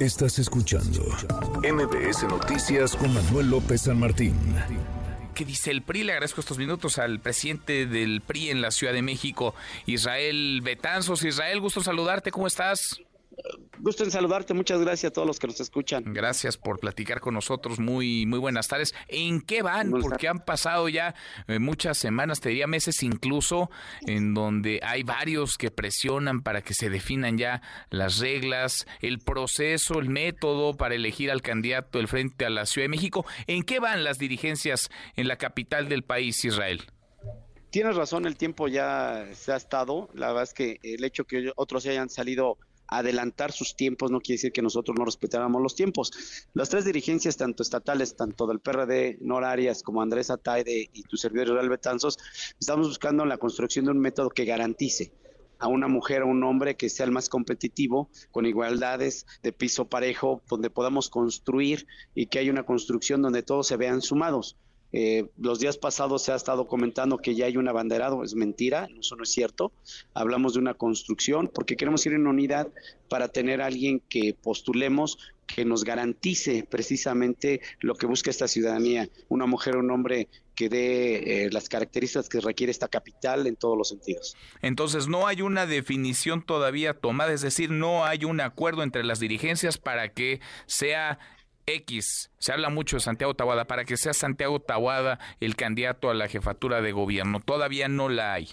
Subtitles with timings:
[0.00, 1.02] Estás escuchando
[1.62, 4.34] MBS Noticias con Manuel López San Martín.
[5.34, 6.04] ¿Qué dice el PRI?
[6.04, 11.22] Le agradezco estos minutos al presidente del PRI en la Ciudad de México, Israel Betanzos.
[11.22, 13.02] Israel, gusto saludarte, ¿cómo estás?
[13.82, 16.04] Gusto en saludarte, muchas gracias a todos los que nos escuchan.
[16.06, 18.94] Gracias por platicar con nosotros, muy muy buenas tardes.
[19.08, 19.90] ¿En qué van?
[19.90, 21.14] Porque han pasado ya
[21.48, 23.70] eh, muchas semanas, te diría meses incluso,
[24.06, 29.98] en donde hay varios que presionan para que se definan ya las reglas, el proceso,
[29.98, 33.24] el método para elegir al candidato del Frente a la Ciudad de México.
[33.46, 36.82] ¿En qué van las dirigencias en la capital del país, Israel?
[37.70, 40.10] Tienes razón, el tiempo ya se ha estado.
[40.12, 42.58] La verdad es que el hecho que otros hayan salido
[42.90, 46.12] adelantar sus tiempos no quiere decir que nosotros no respetáramos los tiempos.
[46.54, 51.16] Las tres dirigencias, tanto estatales, tanto del PRD, Nor Arias, como Andrés Ataide y tu
[51.16, 52.18] servidor Real Betanzos,
[52.58, 55.12] estamos buscando la construcción de un método que garantice
[55.60, 59.84] a una mujer o un hombre que sea el más competitivo, con igualdades de piso
[59.84, 64.56] parejo, donde podamos construir y que haya una construcción donde todos se vean sumados.
[64.92, 68.88] Eh, los días pasados se ha estado comentando que ya hay un abanderado, es mentira,
[68.98, 69.72] eso no es cierto.
[70.14, 72.68] Hablamos de una construcción porque queremos ir en unidad
[73.08, 79.08] para tener a alguien que postulemos que nos garantice precisamente lo que busca esta ciudadanía,
[79.28, 83.56] una mujer o un hombre que dé eh, las características que requiere esta capital en
[83.56, 84.36] todos los sentidos.
[84.62, 89.20] Entonces, no hay una definición todavía tomada, es decir, no hay un acuerdo entre las
[89.20, 91.18] dirigencias para que sea
[91.74, 96.14] X, se habla mucho de Santiago Tahuada, para que sea Santiago Tahuada el candidato a
[96.14, 97.40] la jefatura de gobierno.
[97.40, 98.48] Todavía no la hay.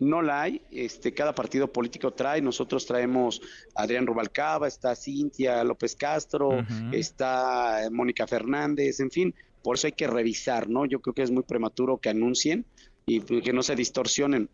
[0.00, 3.40] No la hay, este, cada partido político trae, nosotros traemos
[3.76, 9.92] a Adrián Rubalcaba, está Cintia López Castro, está Mónica Fernández, en fin, por eso hay
[9.92, 10.84] que revisar, ¿no?
[10.84, 12.66] Yo creo que es muy prematuro que anuncien
[13.06, 14.50] y que no se distorsionen.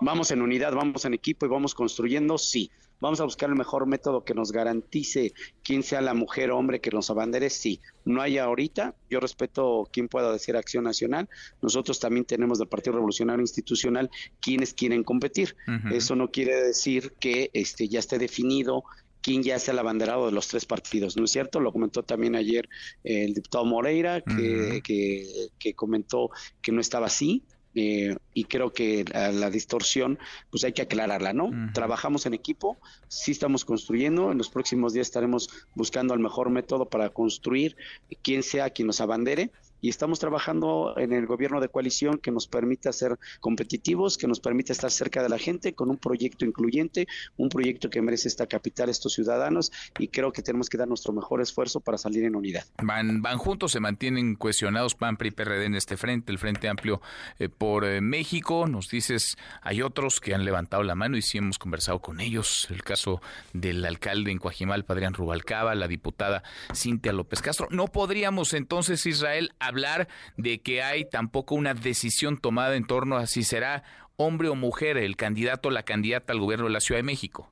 [0.00, 2.70] Vamos en unidad, vamos en equipo y vamos construyendo, sí.
[3.00, 6.80] Vamos a buscar el mejor método que nos garantice quién sea la mujer o hombre
[6.80, 7.80] que nos abandere, sí.
[8.04, 11.28] No hay ahorita, yo respeto quien pueda decir Acción Nacional.
[11.62, 14.10] Nosotros también tenemos del Partido Revolucionario Institucional
[14.40, 15.54] quienes quieren competir.
[15.92, 18.82] Eso no quiere decir que este ya esté definido
[19.20, 21.60] quién ya sea el abanderado de los tres partidos, ¿no es cierto?
[21.60, 22.68] Lo comentó también ayer
[23.04, 26.30] el diputado Moreira, que, que, que comentó
[26.62, 27.44] que no estaba así,
[27.78, 30.18] eh, y creo que la, distorsión
[30.50, 31.50] pues hay que aclararla, ¿no?
[31.72, 36.86] Trabajamos en equipo, sí estamos construyendo, en los próximos días estaremos buscando el mejor método
[36.86, 37.76] para construir
[38.22, 42.48] quien sea quien nos abandere y estamos trabajando en el gobierno de coalición que nos
[42.48, 47.06] permita ser competitivos, que nos permita estar cerca de la gente con un proyecto incluyente,
[47.36, 51.12] un proyecto que merece esta capital, estos ciudadanos, y creo que tenemos que dar nuestro
[51.12, 52.64] mejor esfuerzo para salir en unidad.
[52.82, 57.00] Van, van juntos, se mantienen cuestionados PAN, PRI, PRD en este frente, el Frente Amplio
[57.38, 58.66] eh, por eh, México.
[58.66, 62.68] Nos dices, hay otros que han levantado la mano y sí hemos conversado con ellos.
[62.70, 63.20] El caso
[63.52, 66.42] del alcalde en Coajimal, Padrián Rubalcaba, la diputada
[66.74, 67.68] Cintia López Castro.
[67.70, 73.26] No podríamos entonces, Israel, hablar de que hay tampoco una decisión tomada en torno a
[73.26, 73.82] si será
[74.16, 77.50] hombre o mujer el candidato o la candidata al gobierno de la Ciudad de México.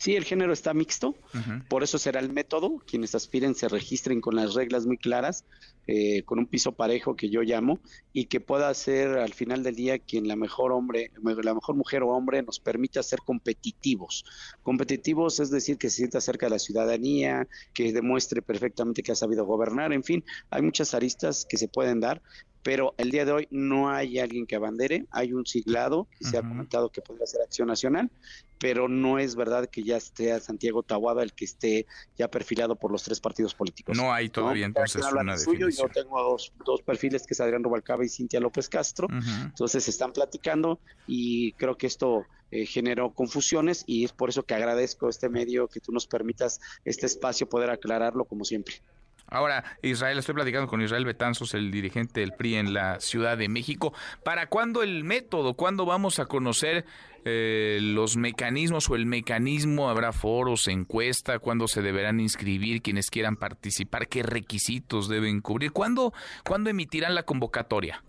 [0.00, 1.14] Sí, el género está mixto,
[1.68, 2.78] por eso será el método.
[2.86, 5.44] Quienes aspiren se registren con las reglas muy claras,
[5.86, 7.80] eh, con un piso parejo que yo llamo,
[8.14, 12.02] y que pueda ser al final del día quien la mejor hombre, la mejor mujer
[12.02, 14.24] o hombre nos permita ser competitivos.
[14.62, 19.16] Competitivos es decir que se sienta cerca de la ciudadanía, que demuestre perfectamente que ha
[19.16, 22.22] sabido gobernar, en fin, hay muchas aristas que se pueden dar,
[22.62, 26.38] pero el día de hoy no hay alguien que abandere, hay un siglado que se
[26.38, 28.10] ha comentado que podría ser Acción Nacional,
[28.58, 31.86] pero no es verdad que ya esté Santiago Tahuada el que esté
[32.18, 33.96] ya perfilado por los tres partidos políticos.
[33.96, 35.70] No hay todavía entonces una definición.
[35.70, 39.08] Yo tengo dos, dos, perfiles que es Adrián Rubalcaba y Cintia López Castro,
[39.42, 44.42] entonces se están platicando y creo que esto eh, generó confusiones y es por eso
[44.42, 48.82] que agradezco este medio que tú nos permitas este espacio poder aclararlo como siempre.
[49.30, 53.48] Ahora, Israel, estoy platicando con Israel Betanzos, el dirigente del PRI en la Ciudad de
[53.48, 53.94] México.
[54.24, 55.54] ¿Para cuándo el método?
[55.54, 56.84] ¿Cuándo vamos a conocer
[57.24, 59.88] eh, los mecanismos o el mecanismo?
[59.88, 61.38] ¿Habrá foros, encuesta?
[61.38, 64.08] ¿Cuándo se deberán inscribir quienes quieran participar?
[64.08, 65.70] ¿Qué requisitos deben cubrir?
[65.70, 66.12] ¿Cuándo,
[66.44, 68.02] ¿cuándo emitirán la convocatoria?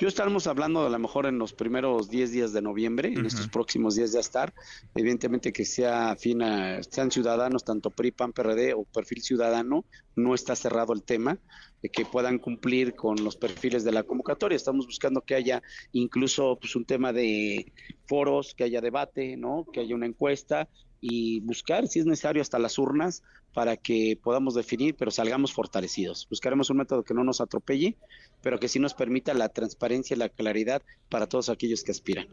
[0.00, 3.48] Yo estaremos hablando a lo mejor en los primeros 10 días de noviembre, en estos
[3.48, 4.54] próximos días ya estar.
[4.94, 9.84] Evidentemente que sea fina, sean ciudadanos, tanto PRI, PAN, PRD o perfil ciudadano,
[10.14, 11.40] no está cerrado el tema,
[11.82, 14.54] de que puedan cumplir con los perfiles de la convocatoria.
[14.54, 17.72] Estamos buscando que haya incluso pues, un tema de
[18.06, 19.66] foros, que haya debate, ¿no?
[19.72, 20.68] que haya una encuesta
[21.00, 23.24] y buscar, si es necesario, hasta las urnas
[23.58, 26.28] para que podamos definir, pero salgamos fortalecidos.
[26.30, 27.96] Buscaremos un método que no nos atropelle,
[28.40, 32.28] pero que sí nos permita la transparencia y la claridad para todos aquellos que aspiran.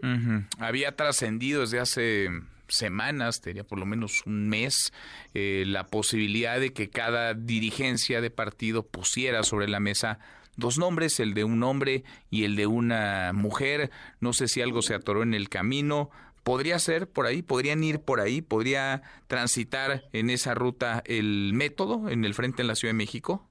[0.60, 2.28] Había trascendido desde hace
[2.68, 4.94] semanas, tenía por lo menos un mes,
[5.34, 10.20] eh, la posibilidad de que cada dirigencia de partido pusiera sobre la mesa
[10.58, 13.90] dos nombres, el de un hombre y el de una mujer.
[14.20, 16.12] No sé si algo se atoró en el camino.
[16.46, 17.42] ¿Podría ser por ahí?
[17.42, 18.44] ¿Podrían ir por ahí?
[18.44, 23.50] ¿Podría transitar en esa ruta el método en el frente en la Ciudad de México?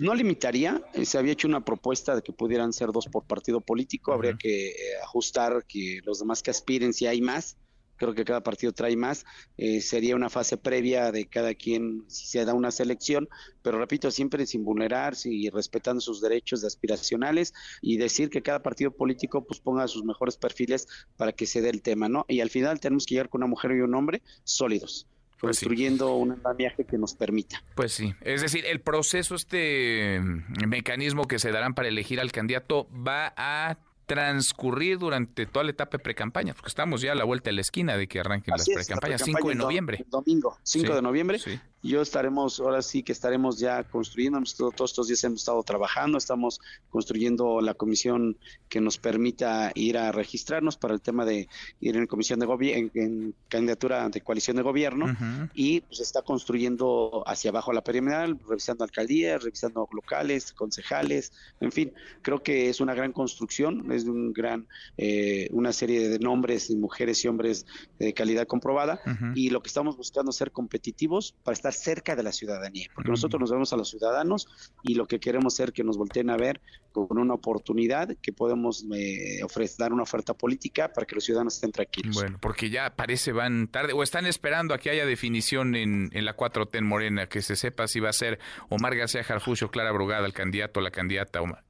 [0.00, 3.60] No limitaría, eh, se había hecho una propuesta de que pudieran ser dos por partido
[3.60, 7.56] político, habría que eh, ajustar que los demás que aspiren si hay más,
[7.98, 9.26] creo que cada partido trae más,
[9.58, 13.28] eh, sería una fase previa de cada quien si se da una selección,
[13.62, 17.52] pero repito, siempre sin vulnerarse y respetando sus derechos aspiracionales
[17.82, 20.86] y decir que cada partido político pues ponga sus mejores perfiles
[21.16, 22.24] para que se dé el tema, ¿no?
[22.28, 25.06] Y al final tenemos que llegar con una mujer y un hombre sólidos.
[25.40, 27.62] Pues construyendo un andamiaje que nos permita.
[27.76, 30.20] Pues sí, es decir, el proceso, este
[30.66, 35.98] mecanismo que se darán para elegir al candidato va a transcurrir durante toda la etapa
[35.98, 38.66] de precampaña, porque estamos ya a la vuelta de la esquina de que arranquen las
[38.66, 40.04] precampañas, 5 de noviembre.
[40.08, 41.38] Domingo, 5 de noviembre.
[41.38, 46.18] Sí yo estaremos, ahora sí que estaremos ya construyendo, todos estos días hemos estado trabajando,
[46.18, 46.60] estamos
[46.90, 48.36] construyendo la comisión
[48.68, 51.48] que nos permita ir a registrarnos para el tema de
[51.80, 55.16] ir en comisión de gobierno, en, candidatura de coalición de gobierno,
[55.54, 61.92] y pues está construyendo hacia abajo la perimetral, revisando alcaldías, revisando locales, concejales, en fin,
[62.22, 64.66] creo que es una gran construcción, es un gran,
[64.96, 67.66] eh, una serie de nombres, mujeres y hombres
[67.98, 69.00] de calidad comprobada,
[69.34, 73.10] y lo que estamos buscando es ser competitivos para estar cerca de la ciudadanía, porque
[73.10, 74.48] nosotros nos vemos a los ciudadanos
[74.82, 76.60] y lo que queremos es que nos volteen a ver
[76.92, 81.54] con una oportunidad que podemos eh, ofrecer, dar una oferta política para que los ciudadanos
[81.54, 82.14] estén tranquilos.
[82.14, 86.24] Bueno, porque ya parece van tarde o están esperando a que haya definición en, en
[86.24, 88.38] la 4T en Morena, que se sepa si va a ser
[88.68, 91.67] Omar García Jarfucho, Clara Brugada, el candidato o la candidata Omar.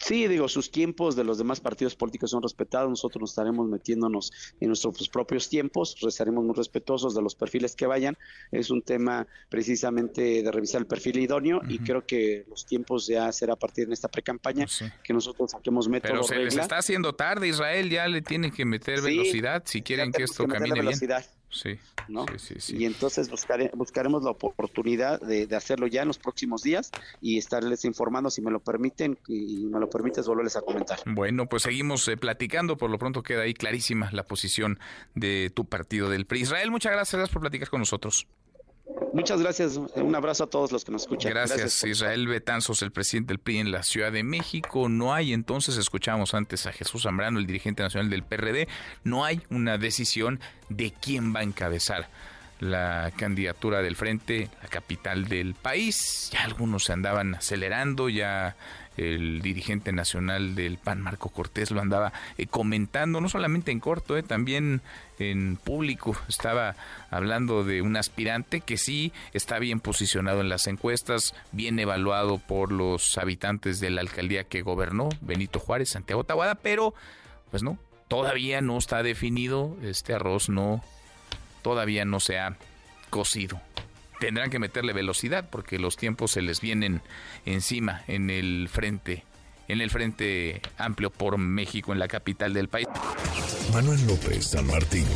[0.00, 4.32] Sí, digo, sus tiempos de los demás partidos políticos son respetados, nosotros nos estaremos metiéndonos
[4.58, 8.16] en nuestros propios tiempos, estaremos muy respetuosos de los perfiles que vayan,
[8.50, 13.30] es un tema precisamente de revisar el perfil idóneo y creo que los tiempos ya
[13.30, 14.66] será a partir de esta pre-campaña
[15.04, 16.28] que nosotros saquemos métodos.
[16.28, 20.12] Pero se les está haciendo tarde, Israel ya le tiene que meter velocidad si quieren
[20.12, 20.98] que esto camine bien.
[21.50, 21.78] Sí,
[22.68, 28.30] Y entonces buscaremos la oportunidad de, hacerlo ya en los próximos días y estarles informando
[28.30, 31.00] si me lo permiten y me lo permites volverles a comentar.
[31.06, 32.76] Bueno, pues seguimos eh, platicando.
[32.76, 34.78] Por lo pronto queda ahí clarísima la posición
[35.14, 36.42] de tu partido del PRI.
[36.42, 38.26] Israel, muchas gracias por platicar con nosotros.
[39.12, 39.76] Muchas gracias.
[39.76, 41.30] Un abrazo a todos los que nos escuchan.
[41.32, 44.88] Gracias, Israel Betanzos, el presidente del PRI en la Ciudad de México.
[44.88, 48.68] No hay, entonces, escuchamos antes a Jesús Zambrano, el dirigente nacional del PRD,
[49.04, 52.08] no hay una decisión de quién va a encabezar
[52.60, 56.30] la candidatura del frente, la capital del país.
[56.32, 58.56] Ya algunos se andaban acelerando, ya
[59.00, 64.16] el dirigente nacional del PAN, Marco Cortés, lo andaba eh, comentando, no solamente en corto,
[64.16, 64.82] eh, también
[65.18, 66.16] en público.
[66.28, 66.76] Estaba
[67.10, 72.72] hablando de un aspirante que sí está bien posicionado en las encuestas, bien evaluado por
[72.72, 76.94] los habitantes de la alcaldía que gobernó, Benito Juárez, Santiago Tahuada, pero
[77.50, 80.84] pues no, todavía no está definido, este arroz no,
[81.62, 82.56] todavía no se ha
[83.08, 83.60] cocido
[84.20, 87.02] tendrán que meterle velocidad porque los tiempos se les vienen
[87.44, 89.24] encima en el frente
[89.66, 92.88] en el frente amplio por México en la capital del país.
[93.72, 95.06] Manuel López San Martín.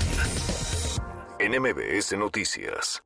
[1.41, 3.03] NMBS Noticias.